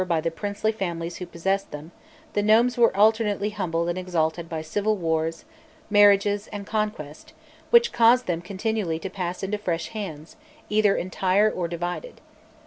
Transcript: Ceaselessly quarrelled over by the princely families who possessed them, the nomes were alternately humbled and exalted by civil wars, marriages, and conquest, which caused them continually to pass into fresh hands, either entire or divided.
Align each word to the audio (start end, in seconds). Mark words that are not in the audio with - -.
Ceaselessly 0.01 0.31
quarrelled 0.31 0.31
over 0.31 0.33
by 0.33 0.35
the 0.35 0.41
princely 0.41 0.71
families 0.71 1.15
who 1.17 1.25
possessed 1.27 1.69
them, 1.69 1.91
the 2.33 2.41
nomes 2.41 2.75
were 2.75 2.97
alternately 2.97 3.51
humbled 3.51 3.87
and 3.87 3.99
exalted 3.99 4.49
by 4.49 4.59
civil 4.59 4.97
wars, 4.97 5.45
marriages, 5.91 6.47
and 6.47 6.65
conquest, 6.65 7.33
which 7.69 7.93
caused 7.93 8.25
them 8.25 8.41
continually 8.41 8.97
to 8.97 9.11
pass 9.11 9.43
into 9.43 9.59
fresh 9.59 9.89
hands, 9.89 10.37
either 10.71 10.95
entire 10.95 11.51
or 11.51 11.67
divided. 11.67 12.19